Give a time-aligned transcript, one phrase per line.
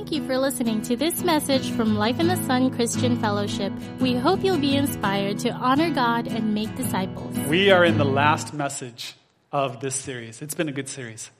[0.00, 3.70] Thank you for listening to this message from Life in the Sun Christian Fellowship.
[4.00, 7.36] We hope you'll be inspired to honor God and make disciples.
[7.40, 9.14] We are in the last message
[9.52, 10.40] of this series.
[10.40, 11.30] It's been a good series.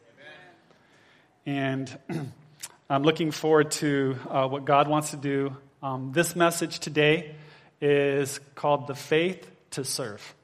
[1.46, 1.98] And
[2.90, 5.56] I'm looking forward to uh, what God wants to do.
[5.82, 7.36] Um, this message today
[7.80, 10.34] is called The Faith to Serve.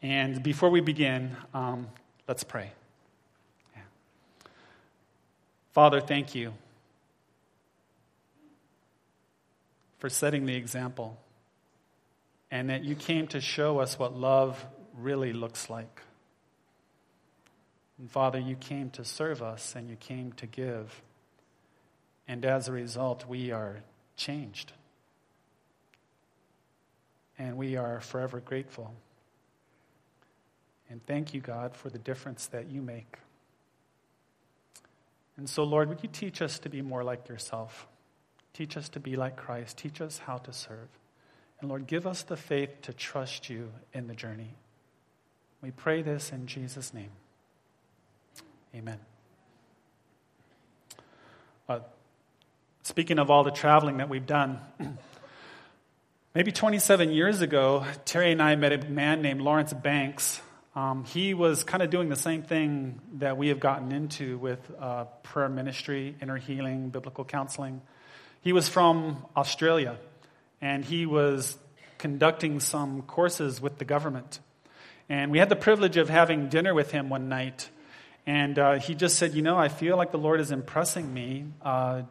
[0.00, 1.88] And before we begin, um,
[2.26, 2.72] let's pray.
[3.76, 3.82] Yeah.
[5.74, 6.54] Father, thank you
[9.98, 11.18] for setting the example
[12.50, 14.64] and that you came to show us what love
[14.96, 16.02] really looks like.
[17.98, 21.02] And Father, you came to serve us and you came to give.
[22.28, 23.80] And as a result, we are
[24.16, 24.72] changed.
[27.38, 28.94] And we are forever grateful.
[30.88, 33.18] And thank you, God, for the difference that you make.
[35.36, 37.86] And so, Lord, would you teach us to be more like yourself?
[38.56, 39.76] Teach us to be like Christ.
[39.76, 40.88] Teach us how to serve.
[41.60, 44.54] And Lord, give us the faith to trust you in the journey.
[45.60, 47.10] We pray this in Jesus' name.
[48.74, 48.98] Amen.
[51.68, 51.80] Uh,
[52.82, 54.58] speaking of all the traveling that we've done,
[56.34, 60.40] maybe 27 years ago, Terry and I met a man named Lawrence Banks.
[60.74, 64.60] Um, he was kind of doing the same thing that we have gotten into with
[64.80, 67.82] uh, prayer ministry, inner healing, biblical counseling.
[68.46, 69.98] He was from Australia,
[70.60, 71.58] and he was
[71.98, 74.38] conducting some courses with the government.
[75.08, 77.68] And we had the privilege of having dinner with him one night.
[78.24, 81.46] And uh, he just said, You know, I feel like the Lord is impressing me
[81.60, 82.02] uh,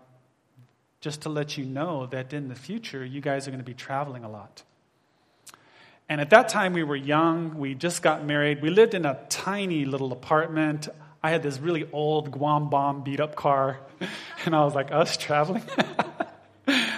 [0.99, 3.73] just to let you know that in the future, you guys are going to be
[3.73, 4.61] traveling a lot.
[6.09, 7.57] And at that time, we were young.
[7.57, 8.61] We just got married.
[8.61, 10.89] We lived in a tiny little apartment.
[11.23, 13.79] I had this really old Guam bomb beat up car.
[14.45, 15.63] And I was like, Us traveling?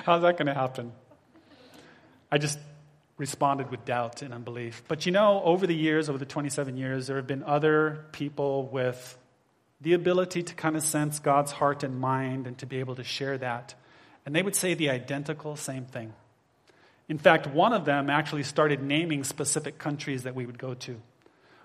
[0.08, 0.94] How's that going to happen?
[2.32, 2.58] I just
[3.18, 4.82] responded with doubt and unbelief.
[4.88, 8.68] But you know, over the years, over the 27 years, there have been other people
[8.68, 9.18] with
[9.82, 13.04] the ability to kind of sense God's heart and mind and to be able to
[13.04, 13.76] share that.
[14.26, 16.14] And they would say the identical same thing.
[17.10, 21.02] In fact, one of them actually started naming specific countries that we would go to.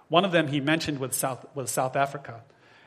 [0.09, 2.43] One of them he mentioned was South, was South Africa.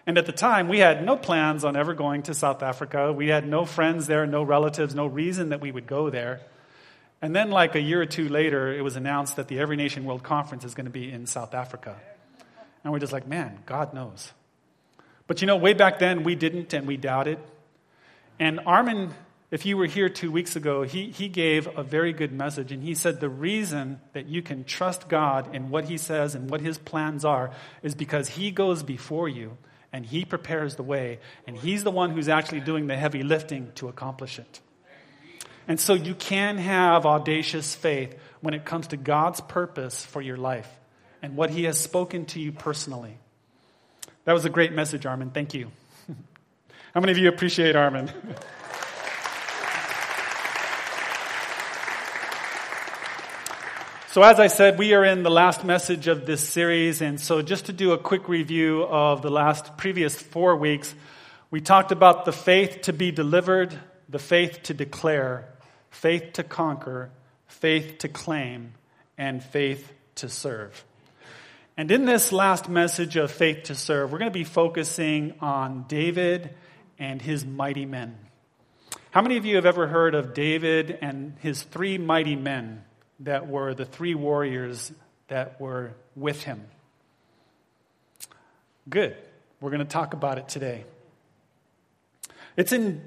[0.08, 3.12] And at the time, we had no plans on ever going to South Africa.
[3.12, 6.42] We had no friends there, no relatives, no reason that we would go there.
[7.22, 10.06] And then, like a year or two later, it was announced that the Every Nation
[10.06, 11.96] World Conference is going to be in South Africa.
[12.84, 14.32] And we're just like, man, God knows.
[15.26, 17.40] But you know, way back then, we didn't and we doubted.
[18.38, 19.12] And Armin,
[19.50, 22.72] if you were here two weeks ago, he, he gave a very good message.
[22.72, 26.48] And he said the reason that you can trust God in what he says and
[26.48, 27.50] what his plans are
[27.82, 29.58] is because he goes before you
[29.96, 33.72] and He prepares the way, and He's the one who's actually doing the heavy lifting
[33.76, 34.60] to accomplish it.
[35.70, 40.36] And so you can have audacious faith when it comes to God's purpose for your
[40.36, 40.70] life
[41.22, 43.18] and what He has spoken to you personally.
[44.26, 45.30] That was a great message, Armin.
[45.30, 45.72] Thank you.
[46.94, 48.12] How many of you appreciate Armin?
[54.16, 57.02] So, as I said, we are in the last message of this series.
[57.02, 60.96] And so, just to do a quick review of the last previous four weeks,
[61.52, 63.78] we talked about the faith to be delivered,
[64.08, 65.50] the faith to declare,
[65.90, 67.10] faith to conquer,
[67.48, 68.76] faith to claim,
[69.18, 70.86] and faith to serve.
[71.76, 75.88] And in this last message of faith to serve, we're going to be focusing on
[75.90, 76.52] David
[76.98, 78.18] and his mighty men.
[79.12, 82.86] How many of you have ever heard of David and his three mighty men?
[83.22, 84.92] That were the three warriors
[85.28, 86.64] that were with him.
[88.90, 89.16] Good.
[89.60, 90.86] We're going to talk about it today.
[92.58, 93.02] It's in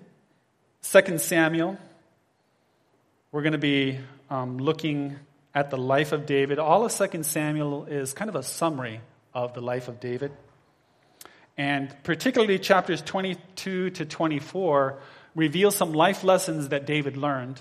[0.82, 1.78] 2 Samuel.
[3.30, 3.98] We're going to be
[4.30, 5.16] um, looking
[5.54, 6.58] at the life of David.
[6.58, 9.00] All of 2 Samuel is kind of a summary
[9.34, 10.32] of the life of David.
[11.56, 14.98] And particularly chapters 22 to 24
[15.34, 17.60] reveal some life lessons that David learned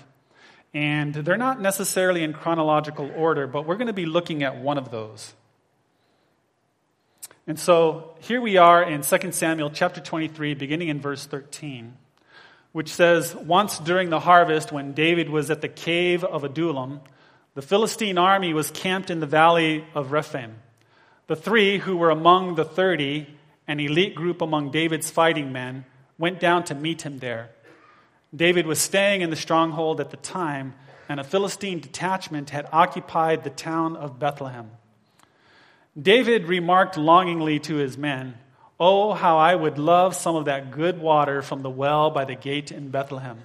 [0.74, 4.78] and they're not necessarily in chronological order, but we're going to be looking at one
[4.78, 5.34] of those.
[7.46, 11.96] And so here we are in 2 Samuel chapter 23, beginning in verse 13,
[12.72, 17.00] which says Once during the harvest, when David was at the cave of Adullam,
[17.54, 20.56] the Philistine army was camped in the valley of Rephaim.
[21.26, 23.26] The three who were among the thirty,
[23.66, 25.86] an elite group among David's fighting men,
[26.18, 27.50] went down to meet him there.
[28.34, 30.74] David was staying in the stronghold at the time,
[31.08, 34.70] and a Philistine detachment had occupied the town of Bethlehem.
[36.00, 38.34] David remarked longingly to his men,
[38.80, 42.36] Oh, how I would love some of that good water from the well by the
[42.36, 43.38] gate in Bethlehem.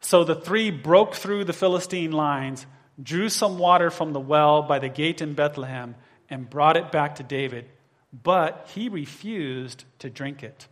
[0.00, 2.64] So the three broke through the Philistine lines,
[3.02, 5.96] drew some water from the well by the gate in Bethlehem,
[6.30, 7.66] and brought it back to David.
[8.12, 10.68] But he refused to drink it.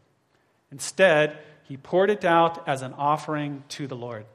[0.70, 4.26] Instead, he poured it out as an offering to the Lord.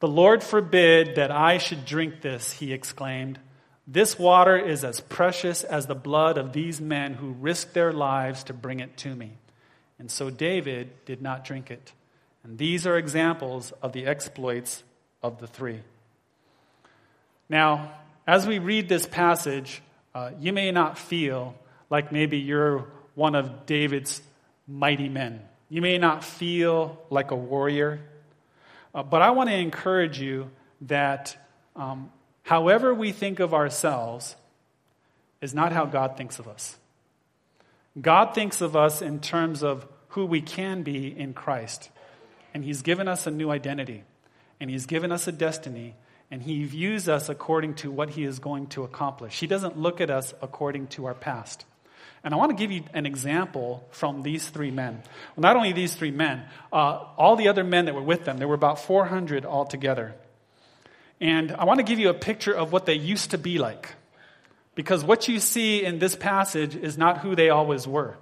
[0.00, 3.38] The Lord forbid that I should drink this, he exclaimed.
[3.86, 8.44] This water is as precious as the blood of these men who risked their lives
[8.44, 9.32] to bring it to me.
[9.98, 11.92] And so David did not drink it.
[12.42, 14.82] And these are examples of the exploits
[15.22, 15.80] of the three.
[17.48, 17.92] Now,
[18.26, 19.82] as we read this passage,
[20.14, 21.54] uh, you may not feel
[21.90, 24.22] like maybe you're one of David's
[24.66, 25.40] mighty men.
[25.74, 27.98] You may not feel like a warrior.
[28.94, 31.36] Uh, but I want to encourage you that
[31.74, 32.12] um,
[32.44, 34.36] however we think of ourselves
[35.40, 36.76] is not how God thinks of us.
[38.00, 41.90] God thinks of us in terms of who we can be in Christ.
[42.54, 44.04] And He's given us a new identity,
[44.60, 45.96] and He's given us a destiny,
[46.30, 49.40] and He views us according to what He is going to accomplish.
[49.40, 51.64] He doesn't look at us according to our past.
[52.22, 55.02] And I want to give you an example from these three men.
[55.36, 56.42] Well, not only these three men,
[56.72, 60.14] uh, all the other men that were with them, there were about 400 altogether.
[61.20, 63.90] And I want to give you a picture of what they used to be like.
[64.74, 68.16] Because what you see in this passage is not who they always were.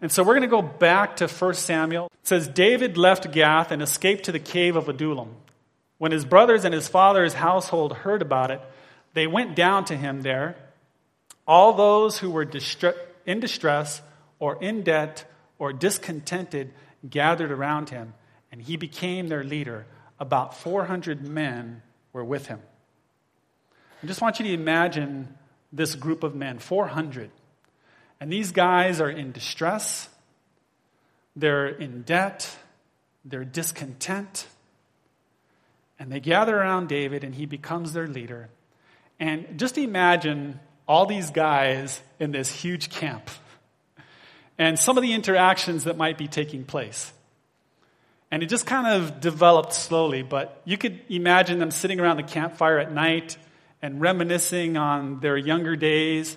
[0.00, 2.06] And so we're going to go back to 1 Samuel.
[2.06, 5.34] It says, David left Gath and escaped to the cave of Adullam.
[5.98, 8.60] When his brothers and his father's household heard about it,
[9.14, 10.56] they went down to him there.
[11.46, 12.44] All those who were
[13.26, 14.00] in distress
[14.38, 15.24] or in debt
[15.58, 16.72] or discontented
[17.08, 18.14] gathered around him,
[18.50, 19.86] and he became their leader.
[20.18, 21.82] About 400 men
[22.12, 22.60] were with him.
[24.02, 25.36] I just want you to imagine
[25.72, 27.30] this group of men 400.
[28.20, 30.08] And these guys are in distress,
[31.34, 32.56] they're in debt,
[33.24, 34.46] they're discontent.
[35.98, 38.48] And they gather around David, and he becomes their leader.
[39.18, 43.28] And just imagine all these guys in this huge camp
[44.58, 47.12] and some of the interactions that might be taking place.
[48.30, 52.22] And it just kind of developed slowly, but you could imagine them sitting around the
[52.22, 53.36] campfire at night
[53.82, 56.36] and reminiscing on their younger days.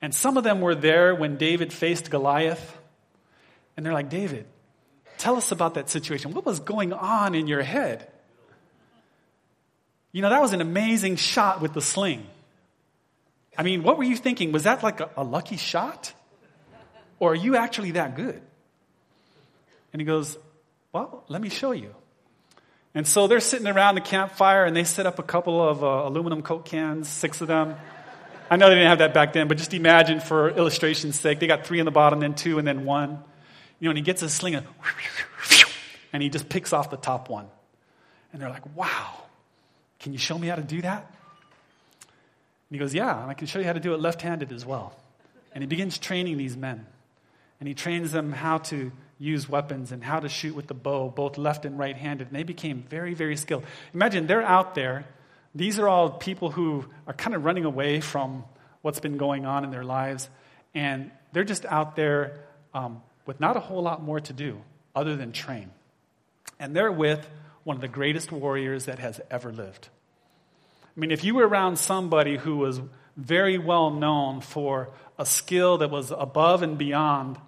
[0.00, 2.76] And some of them were there when David faced Goliath.
[3.76, 4.46] And they're like, David,
[5.16, 6.34] tell us about that situation.
[6.34, 8.08] What was going on in your head?
[10.12, 12.26] You know, that was an amazing shot with the sling.
[13.58, 14.52] I mean, what were you thinking?
[14.52, 16.14] Was that like a, a lucky shot?
[17.18, 18.40] Or are you actually that good?
[19.92, 20.38] And he goes,
[20.92, 21.94] Well, let me show you.
[22.94, 26.08] And so they're sitting around the campfire and they set up a couple of uh,
[26.08, 27.74] aluminum Coke cans, six of them.
[28.50, 31.46] I know they didn't have that back then, but just imagine for illustration's sake, they
[31.46, 33.22] got three in the bottom, then two, and then one.
[33.78, 34.56] You know, and he gets a sling
[36.12, 37.46] and he just picks off the top one.
[38.32, 39.24] And they're like, wow,
[39.98, 41.12] can you show me how to do that?
[42.70, 44.64] He goes, Yeah, and I can show you how to do it left handed as
[44.66, 44.94] well.
[45.52, 46.86] And he begins training these men.
[47.60, 51.08] And he trains them how to use weapons and how to shoot with the bow,
[51.08, 52.28] both left and right handed.
[52.28, 53.64] And they became very, very skilled.
[53.92, 55.06] Imagine they're out there.
[55.54, 58.44] These are all people who are kind of running away from
[58.82, 60.28] what's been going on in their lives.
[60.74, 62.44] And they're just out there
[62.74, 64.60] um, with not a whole lot more to do
[64.94, 65.70] other than train.
[66.60, 67.28] And they're with
[67.64, 69.88] one of the greatest warriors that has ever lived.
[70.98, 72.80] I mean, if you were around somebody who was
[73.16, 77.38] very well known for a skill that was above and beyond,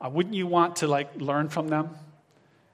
[0.00, 1.90] uh, wouldn't you want to like learn from them?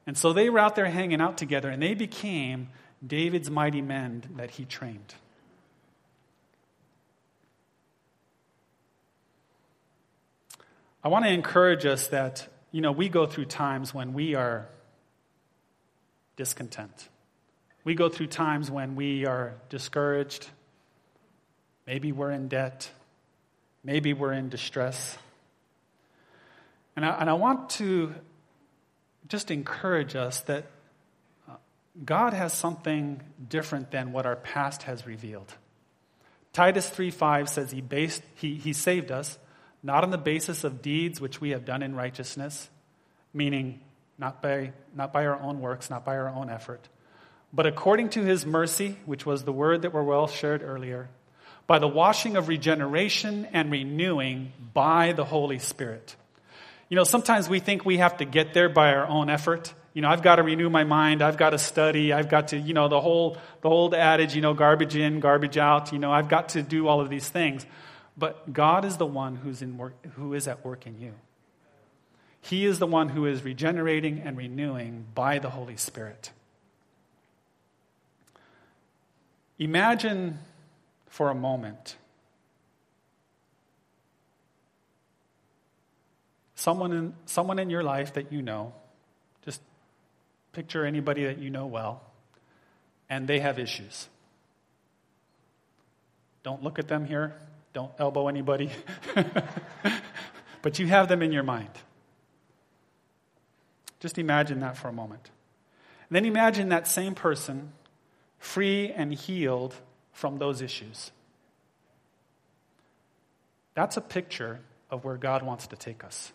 [0.07, 2.69] And so they were out there hanging out together, and they became
[3.05, 5.15] David's mighty men that he trained.
[11.03, 14.69] I want to encourage us that, you know, we go through times when we are
[16.37, 17.09] discontent.
[17.85, 20.49] We go through times when we are discouraged.
[21.87, 22.91] Maybe we're in debt.
[23.83, 25.17] Maybe we're in distress.
[26.97, 28.15] And I, and I want to
[29.29, 30.67] just encourage us that
[31.49, 31.55] uh,
[32.05, 35.55] God has something different than what our past has revealed.
[36.53, 39.39] Titus 3:5 says he, based, he, he saved us
[39.83, 42.69] not on the basis of deeds which we have done in righteousness,
[43.33, 43.81] meaning
[44.19, 46.89] not by, not by our own works, not by our own effort,
[47.53, 51.09] but according to his mercy, which was the word that were well shared earlier,
[51.67, 56.17] by the washing of regeneration and renewing by the Holy Spirit.
[56.89, 59.73] You know, sometimes we think we have to get there by our own effort.
[59.95, 61.23] You know, I've got to renew my mind.
[61.23, 62.13] I've got to study.
[62.13, 65.59] I've got to, you know, the whole, the old adage, you know, garbage in, garbage
[65.59, 65.93] out.
[65.93, 67.65] You know, I've got to do all of these things.
[68.17, 71.15] But God is the one who's in work, who is at work in you.
[72.41, 76.33] He is the one who is regenerating and renewing by the Holy Spirit.
[79.61, 80.39] Imagine
[81.07, 81.97] for a moment
[86.55, 88.73] someone in, someone in your life that you know,
[89.45, 89.61] just
[90.53, 92.03] picture anybody that you know well,
[93.11, 94.09] and they have issues.
[96.43, 97.35] Don't look at them here.
[97.75, 98.71] Don't elbow anybody.
[100.63, 101.69] but you have them in your mind.
[104.01, 105.29] Just imagine that for a moment.
[106.09, 107.73] And then imagine that same person
[108.41, 109.75] free and healed
[110.13, 111.13] from those issues.
[113.75, 116.33] That's a picture of where God wants to take us.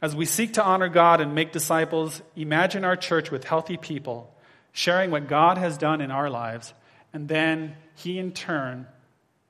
[0.00, 4.32] As we seek to honor God and make disciples, imagine our church with healthy people
[4.72, 6.72] sharing what God has done in our lives,
[7.12, 8.86] and then He in turn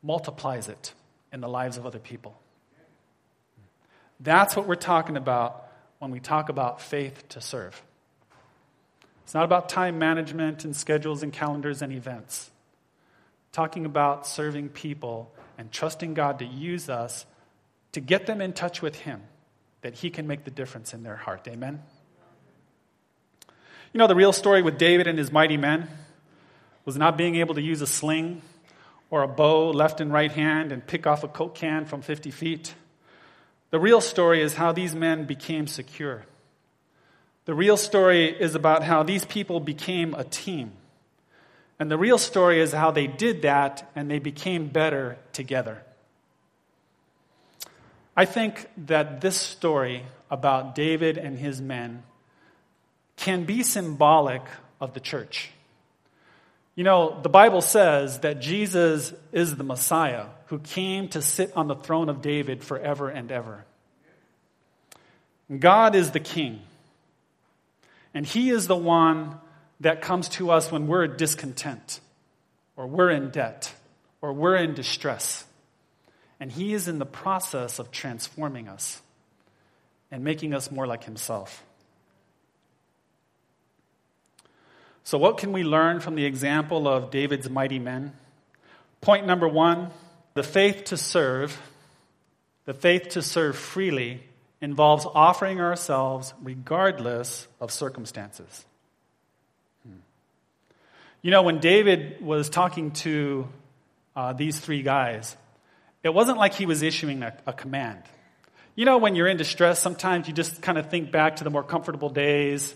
[0.03, 0.95] multiplies it
[1.33, 2.41] in the lives of other people.
[4.21, 5.69] That's what we're talking about
[5.99, 7.81] when we talk about faith to serve.
[9.29, 12.51] It's not about time management and schedules and calendars and events.
[13.53, 17.27] Talking about serving people and trusting God to use us
[17.93, 19.21] to get them in touch with Him,
[19.83, 21.47] that He can make the difference in their heart.
[21.47, 21.83] Amen?
[23.93, 25.89] You know, the real story with David and his mighty men
[26.87, 28.41] was not being able to use a sling
[29.11, 32.31] or a bow left and right hand and pick off a Coke can from 50
[32.31, 32.75] feet.
[33.73, 36.25] The real story is how these men became secure.
[37.49, 40.73] The real story is about how these people became a team.
[41.79, 45.83] And the real story is how they did that and they became better together.
[48.15, 52.03] I think that this story about David and his men
[53.17, 54.43] can be symbolic
[54.79, 55.51] of the church.
[56.75, 61.67] You know, the Bible says that Jesus is the Messiah who came to sit on
[61.67, 63.65] the throne of David forever and ever.
[65.59, 66.61] God is the king.
[68.15, 69.37] And he is the one
[69.81, 72.01] that comes to us when we're discontent,
[72.77, 73.73] or we're in debt,
[74.21, 75.45] or we're in distress.
[76.41, 79.01] And he is in the process of transforming us
[80.11, 81.65] and making us more like himself.
[85.05, 88.13] So, what can we learn from the example of David's mighty men?
[89.01, 89.91] Point number one
[90.35, 91.61] the faith to serve,
[92.65, 94.23] the faith to serve freely,
[94.61, 98.65] involves offering ourselves regardless of circumstances.
[99.87, 99.99] Hmm.
[101.23, 103.49] You know, when David was talking to
[104.17, 105.37] uh, these three guys,
[106.03, 108.03] it wasn't like he was issuing a, a command.
[108.75, 111.51] You know, when you're in distress, sometimes you just kind of think back to the
[111.51, 112.75] more comfortable days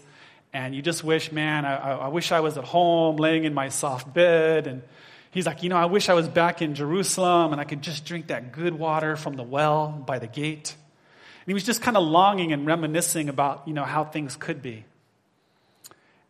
[0.52, 3.70] and you just wish, man, I, I wish I was at home laying in my
[3.70, 4.66] soft bed.
[4.66, 4.82] And
[5.30, 8.04] he's like, you know, I wish I was back in Jerusalem and I could just
[8.04, 10.76] drink that good water from the well by the gate.
[11.42, 14.62] And he was just kind of longing and reminiscing about, you know, how things could
[14.62, 14.84] be.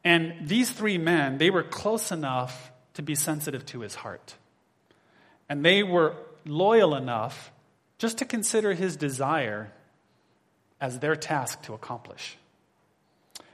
[0.02, 4.36] And these three men, they were close enough to be sensitive to his heart.
[5.50, 6.16] And they were
[6.46, 7.52] loyal enough
[7.98, 9.70] just to consider his desire
[10.80, 12.36] as their task to accomplish.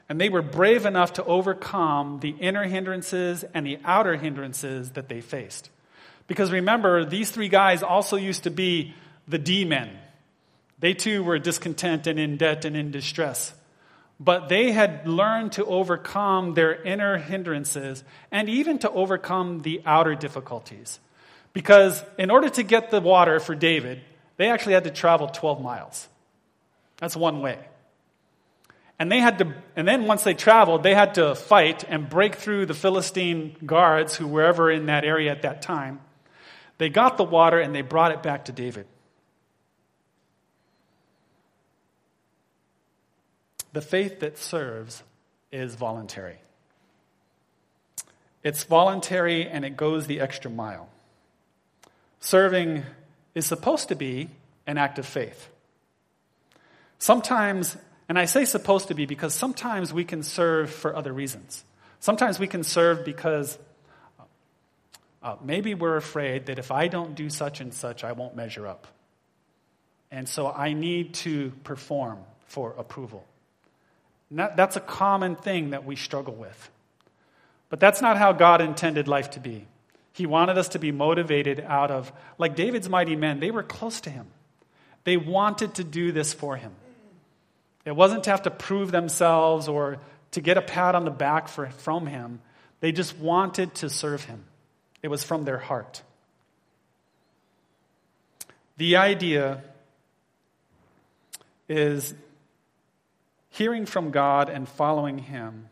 [0.08, 5.08] And they were brave enough to overcome the inner hindrances and the outer hindrances that
[5.08, 5.70] they faced.
[6.28, 8.94] Because remember, these three guys also used to be
[9.26, 9.90] the D men.
[10.80, 13.52] They too were discontent and in debt and in distress.
[14.20, 20.14] But they had learned to overcome their inner hindrances and even to overcome the outer
[20.14, 20.98] difficulties.
[21.52, 24.00] Because in order to get the water for David,
[24.36, 26.08] they actually had to travel 12 miles.
[26.98, 27.58] That's one way.
[28.98, 32.34] And they had to, and then once they traveled, they had to fight and break
[32.34, 36.00] through the Philistine guards who were ever in that area at that time.
[36.78, 38.86] They got the water and they brought it back to David.
[43.72, 45.02] The faith that serves
[45.52, 46.38] is voluntary.
[48.42, 50.88] It's voluntary and it goes the extra mile.
[52.20, 52.84] Serving
[53.34, 54.30] is supposed to be
[54.66, 55.48] an act of faith.
[56.98, 57.76] Sometimes
[58.08, 61.62] and I say supposed to be because sometimes we can serve for other reasons.
[62.00, 63.58] Sometimes we can serve because
[65.22, 68.66] uh, maybe we're afraid that if I don't do such and such, I won't measure
[68.66, 68.86] up.
[70.10, 73.26] And so I need to perform for approval.
[74.30, 76.70] That, that's a common thing that we struggle with.
[77.70, 79.66] But that's not how God intended life to be.
[80.12, 84.00] He wanted us to be motivated out of, like David's mighty men, they were close
[84.02, 84.26] to him.
[85.04, 86.72] They wanted to do this for him.
[87.84, 89.98] It wasn't to have to prove themselves or
[90.32, 92.40] to get a pat on the back for, from him.
[92.80, 94.44] They just wanted to serve him.
[95.02, 96.02] It was from their heart.
[98.76, 99.62] The idea
[101.68, 102.14] is
[103.58, 105.68] hearing from God and following Him.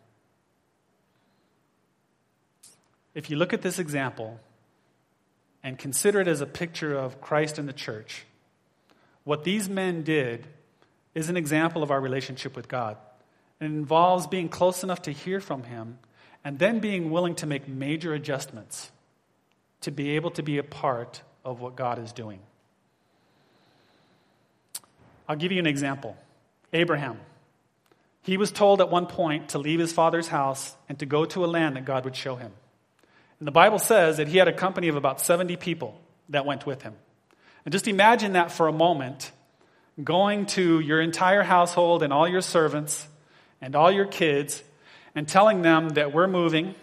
[3.15, 4.41] If you look at this example
[5.63, 8.25] and consider it as a picture of Christ and the church,
[9.23, 10.49] what these men did
[11.15, 12.97] is an example of our relationship with God.
[13.61, 15.99] It involves being close enough to hear from Him
[16.45, 18.91] and then being willing to make major adjustments
[19.83, 22.41] to be able to be a part of what God is doing.
[25.29, 26.17] I'll give you an example
[26.73, 27.21] Abraham.
[28.27, 31.45] He was told at one point to leave his father's house and to go to
[31.45, 32.51] a land that God would show him.
[33.39, 35.97] And the Bible says that he had a company of about 70 people
[36.31, 36.95] that went with him.
[37.65, 39.31] And just imagine that for a moment
[40.03, 43.07] going to your entire household and all your servants
[43.61, 44.61] and all your kids
[45.15, 46.75] and telling them that we're moving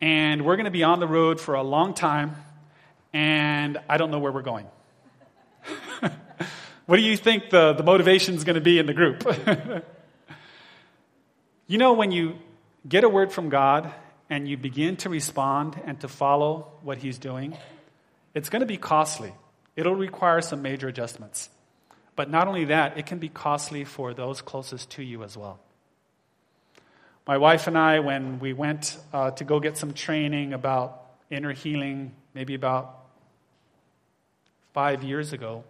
[0.00, 2.34] and we're going to be on the road for a long time
[3.12, 4.66] and I don't know where we're going.
[6.86, 9.24] what do you think the, the motivation is going to be in the group?
[11.70, 12.34] You know, when you
[12.88, 13.94] get a word from God
[14.28, 17.56] and you begin to respond and to follow what He's doing,
[18.34, 19.32] it's going to be costly.
[19.76, 21.48] It'll require some major adjustments.
[22.16, 25.60] But not only that, it can be costly for those closest to you as well.
[27.24, 31.00] My wife and I, when we went uh, to go get some training about
[31.30, 32.98] inner healing, maybe about
[34.74, 35.62] five years ago,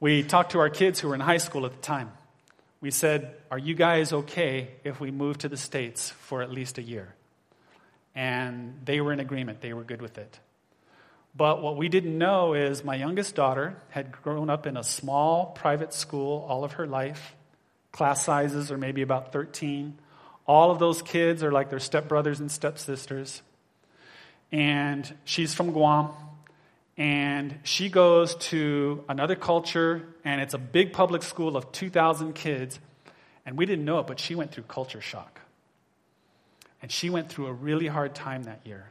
[0.00, 2.10] we talked to our kids who were in high school at the time
[2.84, 6.76] we said, Are you guys okay if we move to the States for at least
[6.76, 7.14] a year?
[8.14, 10.38] And they were in agreement, they were good with it.
[11.34, 15.46] But what we didn't know is my youngest daughter had grown up in a small
[15.46, 17.34] private school all of her life.
[17.90, 19.96] Class sizes are maybe about 13.
[20.46, 23.40] All of those kids are like their stepbrothers and stepsisters.
[24.52, 26.10] And she's from Guam
[26.96, 32.78] and she goes to another culture, and it's a big public school of 2,000 kids.
[33.44, 35.40] And we didn't know it, but she went through culture shock.
[36.80, 38.90] And she went through a really hard time that year.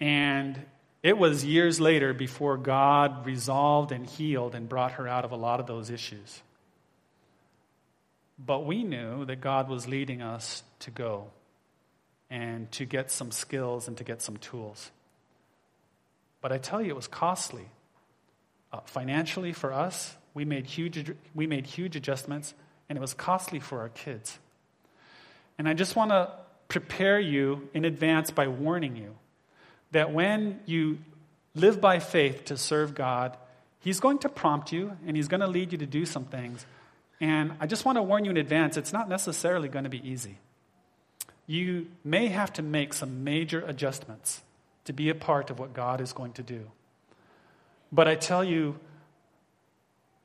[0.00, 0.60] And
[1.02, 5.36] it was years later before God resolved and healed and brought her out of a
[5.36, 6.42] lot of those issues.
[8.38, 11.28] But we knew that God was leading us to go
[12.28, 14.90] and to get some skills and to get some tools.
[16.40, 17.68] But I tell you, it was costly.
[18.72, 22.54] Uh, financially for us, we made, huge, we made huge adjustments,
[22.88, 24.38] and it was costly for our kids.
[25.58, 26.30] And I just want to
[26.68, 29.16] prepare you in advance by warning you
[29.90, 30.98] that when you
[31.54, 33.36] live by faith to serve God,
[33.80, 36.64] He's going to prompt you and He's going to lead you to do some things.
[37.20, 40.08] And I just want to warn you in advance, it's not necessarily going to be
[40.08, 40.38] easy.
[41.46, 44.42] You may have to make some major adjustments
[44.90, 46.68] to be a part of what God is going to do.
[47.92, 48.80] But I tell you,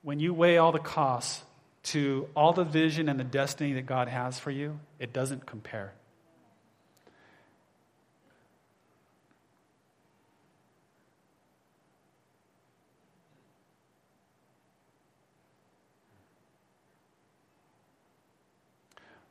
[0.02, 1.44] when you weigh all the costs
[1.84, 5.94] to all the vision and the destiny that God has for you, it doesn't compare.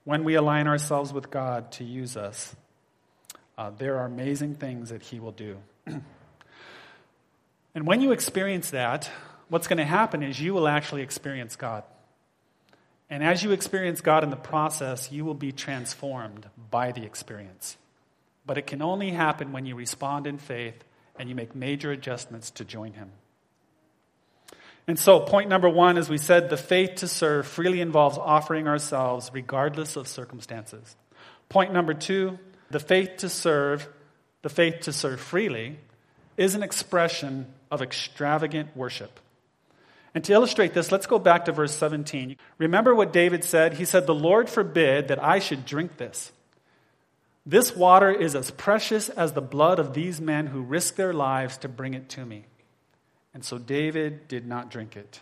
[0.05, 2.55] When we align ourselves with God to use us,
[3.57, 5.59] uh, there are amazing things that He will do.
[5.87, 6.03] and
[7.87, 9.11] when you experience that,
[9.49, 11.85] what's going to happen is you will actually experience God.
[13.11, 17.77] And as you experience God in the process, you will be transformed by the experience.
[18.47, 20.85] But it can only happen when you respond in faith
[21.17, 23.13] and you make major adjustments to join Him.
[24.87, 28.69] And so, point number one, as we said, the faith to serve freely involves offering
[28.69, 30.95] ourselves regardless of circumstances.
[31.49, 32.39] Point number two,
[32.75, 33.89] the faith to serve,
[34.43, 35.79] the faith to serve freely,
[36.37, 39.21] is an expression of extravagant worship.
[40.13, 42.37] And to illustrate this, let's go back to verse 17.
[42.59, 43.75] Remember what David said?
[43.75, 46.33] He said, The Lord forbid that I should drink this.
[47.47, 51.57] This water is as precious as the blood of these men who risked their lives
[51.59, 52.45] to bring it to me.
[53.33, 55.21] And so David did not drink it.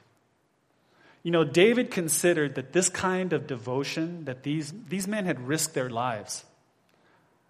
[1.23, 5.75] You know, David considered that this kind of devotion, that these, these men had risked
[5.75, 6.47] their lives.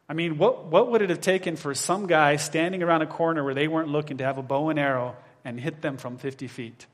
[0.09, 3.45] I mean, what, what would it have taken for some guy standing around a corner
[3.45, 6.49] where they weren't looking to have a bow and arrow and hit them from 50
[6.49, 6.87] feet?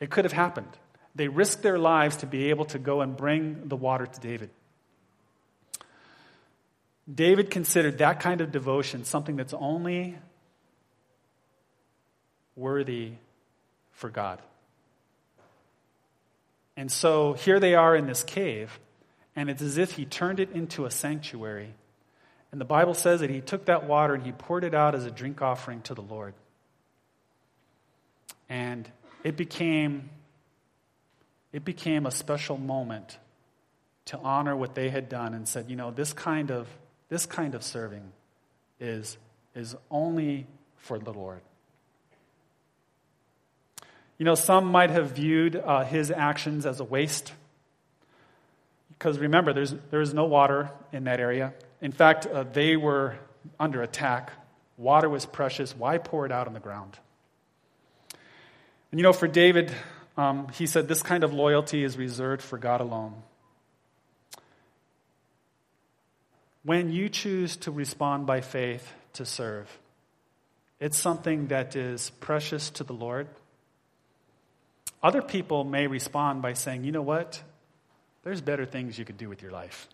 [0.00, 0.70] It could have happened.
[1.14, 4.50] They risked their lives to be able to go and bring the water to David.
[7.12, 10.16] David considered that kind of devotion something that's only
[12.54, 13.12] worthy
[13.92, 14.40] for God.
[16.76, 18.78] And so here they are in this cave,
[19.34, 21.74] and it's as if he turned it into a sanctuary
[22.50, 25.04] and the Bible says that he took that water and he poured it out as
[25.04, 26.34] a drink offering to the Lord.
[28.48, 28.90] And
[29.22, 30.08] it became,
[31.52, 33.18] it became a special moment
[34.06, 36.66] to honor what they had done and said, you know, this kind of,
[37.10, 38.12] this kind of serving
[38.80, 39.18] is,
[39.54, 41.42] is only for the Lord.
[44.16, 47.34] You know, some might have viewed uh, his actions as a waste.
[48.88, 51.52] Because remember, there's, there's no water in that area.
[51.80, 53.16] In fact, uh, they were
[53.58, 54.32] under attack.
[54.76, 55.76] Water was precious.
[55.76, 56.98] Why pour it out on the ground?
[58.90, 59.72] And you know, for David,
[60.16, 63.14] um, he said this kind of loyalty is reserved for God alone.
[66.64, 69.78] When you choose to respond by faith to serve,
[70.80, 73.28] it's something that is precious to the Lord.
[75.02, 77.42] Other people may respond by saying, you know what?
[78.24, 79.88] There's better things you could do with your life.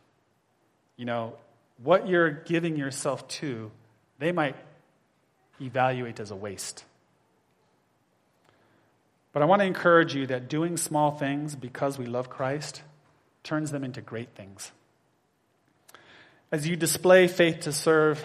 [0.96, 1.34] You know,
[1.82, 3.70] what you're giving yourself to,
[4.18, 4.56] they might
[5.60, 6.84] evaluate as a waste.
[9.32, 12.82] But I want to encourage you that doing small things because we love Christ
[13.42, 14.70] turns them into great things.
[16.52, 18.24] As you display faith to serve,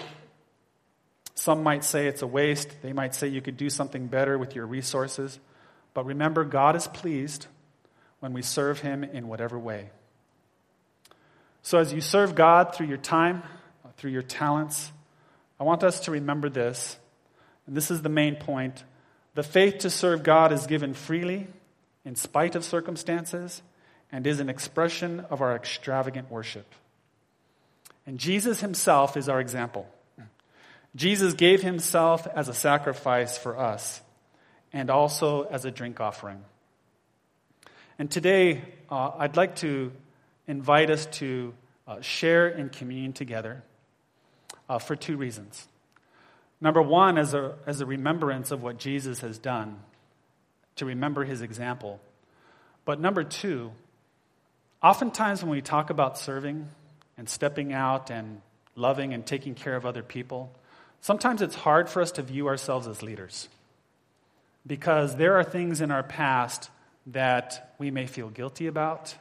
[1.33, 2.69] some might say it's a waste.
[2.83, 5.39] They might say you could do something better with your resources.
[5.93, 7.47] But remember, God is pleased
[8.19, 9.89] when we serve Him in whatever way.
[11.61, 13.43] So, as you serve God through your time,
[13.97, 14.91] through your talents,
[15.59, 16.97] I want us to remember this.
[17.67, 18.83] And this is the main point.
[19.35, 21.47] The faith to serve God is given freely,
[22.05, 23.61] in spite of circumstances,
[24.11, 26.65] and is an expression of our extravagant worship.
[28.07, 29.87] And Jesus himself is our example.
[30.95, 34.01] Jesus gave himself as a sacrifice for us
[34.73, 36.43] and also as a drink offering.
[37.99, 39.91] And today, uh, I'd like to
[40.49, 41.53] invite us to
[41.87, 43.63] uh, share in communion together
[44.67, 45.67] uh, for two reasons.
[46.59, 49.77] Number one, as a, as a remembrance of what Jesus has done,
[50.77, 52.01] to remember his example.
[52.83, 53.71] But number two,
[54.81, 56.67] oftentimes when we talk about serving
[57.15, 58.41] and stepping out and
[58.75, 60.51] loving and taking care of other people,
[60.99, 63.49] sometimes it's hard for us to view ourselves as leaders
[64.65, 66.71] because there are things in our past
[67.05, 69.15] that we may feel guilty about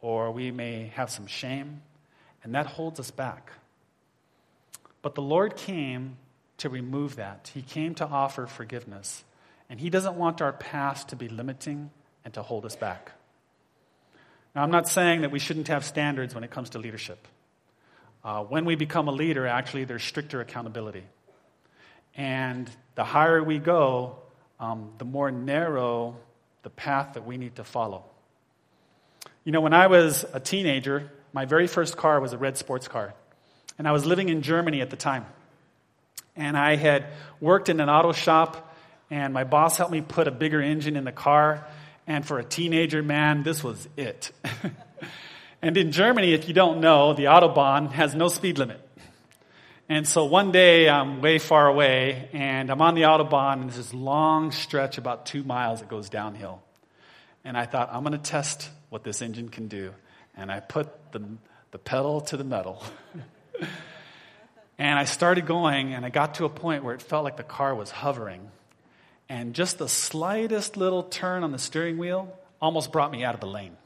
[0.00, 1.82] or we may have some shame,
[2.42, 3.52] and that holds us back.
[5.02, 6.16] But the Lord came
[6.58, 7.50] to remove that.
[7.54, 9.24] He came to offer forgiveness,
[9.68, 11.90] and He doesn't want our past to be limiting
[12.24, 13.12] and to hold us back.
[14.54, 17.28] Now, I'm not saying that we shouldn't have standards when it comes to leadership.
[18.22, 21.04] Uh, when we become a leader, actually, there's stricter accountability.
[22.16, 24.16] And the higher we go,
[24.58, 26.16] um, the more narrow
[26.62, 28.04] the path that we need to follow.
[29.50, 32.86] You know, when I was a teenager, my very first car was a red sports
[32.86, 33.14] car.
[33.78, 35.26] And I was living in Germany at the time.
[36.36, 37.06] And I had
[37.40, 38.72] worked in an auto shop,
[39.10, 41.66] and my boss helped me put a bigger engine in the car.
[42.06, 44.30] And for a teenager, man, this was it.
[45.62, 48.80] and in Germany, if you don't know, the Autobahn has no speed limit.
[49.88, 53.78] And so one day I'm way far away and I'm on the Autobahn and there's
[53.78, 56.62] this long stretch about two miles that goes downhill.
[57.44, 59.92] And I thought, I'm going to test what this engine can do.
[60.36, 61.22] And I put the,
[61.70, 62.82] the pedal to the metal.
[64.78, 67.42] and I started going and I got to a point where it felt like the
[67.42, 68.50] car was hovering.
[69.28, 73.40] And just the slightest little turn on the steering wheel almost brought me out of
[73.40, 73.76] the lane.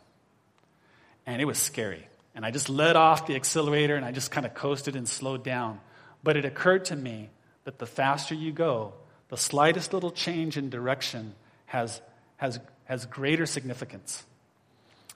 [1.27, 2.09] And it was scary.
[2.35, 5.45] And I just let off the accelerator and I just kind of coasted and slowed
[5.45, 5.81] down.
[6.23, 7.31] But it occurred to me
[7.65, 8.95] that the faster you go,
[9.29, 11.35] the slightest little change in direction
[11.67, 12.01] has,
[12.37, 14.25] has, has greater significance.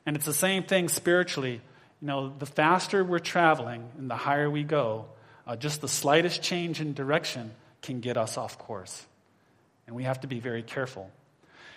[0.06, 1.60] And it's the same thing spiritually.
[2.00, 5.06] You know, the faster we're traveling and the higher we go,
[5.46, 7.52] uh, just the slightest change in direction
[7.82, 9.06] can get us off course.
[9.86, 11.10] And we have to be very careful.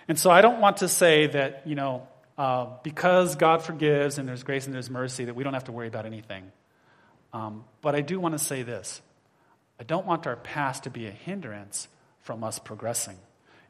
[0.07, 4.27] And so I don't want to say that, you know, uh, because God forgives and
[4.27, 6.51] there's grace and there's mercy, that we don't have to worry about anything.
[7.33, 9.01] Um, but I do want to say this
[9.79, 11.87] I don't want our past to be a hindrance
[12.21, 13.17] from us progressing.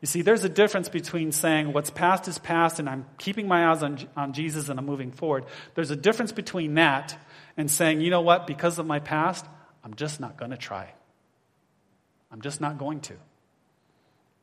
[0.02, 3.70] You see, there's a difference between saying what's past is past and I'm keeping my
[3.70, 5.46] eyes on, on Jesus and I'm moving forward.
[5.76, 7.16] There's a difference between that
[7.56, 9.46] and saying, you know what, because of my past,
[9.84, 10.92] I'm just not going to try.
[12.32, 13.14] I'm just not going to.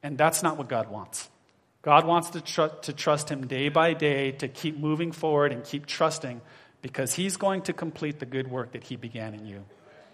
[0.02, 1.28] And that's not what God wants.
[1.82, 5.64] God wants to, tr- to trust Him day by day, to keep moving forward and
[5.64, 6.40] keep trusting
[6.82, 9.64] because He's going to complete the good work that He began in you.